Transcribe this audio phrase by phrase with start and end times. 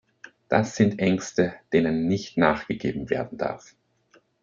[0.49, 3.75] Das sind Ängste, denen nicht nachgegeben werden darf.